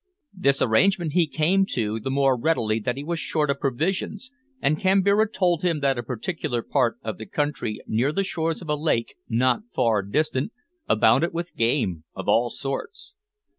This 0.33 0.63
arrangement 0.63 1.13
he 1.13 1.27
came 1.27 1.63
to 1.75 1.99
the 1.99 2.09
more 2.09 2.35
readily 2.35 2.79
that 2.79 2.97
he 2.97 3.03
was 3.03 3.19
short 3.19 3.51
of 3.51 3.59
provisions, 3.59 4.31
and 4.59 4.79
Kambira 4.79 5.29
told 5.29 5.61
him 5.61 5.81
that 5.81 5.99
a 5.99 6.01
particular 6.01 6.63
part 6.63 6.97
of 7.03 7.19
the 7.19 7.27
country 7.27 7.79
near 7.85 8.11
the 8.11 8.23
shores 8.23 8.63
of 8.63 8.69
a 8.71 8.75
lake 8.75 9.13
not 9.29 9.61
far 9.75 10.01
distant 10.01 10.53
abounded 10.89 11.35
with 11.35 11.55
game 11.55 12.03
of 12.15 12.27
all 12.27 12.49
sorts. 12.49 13.13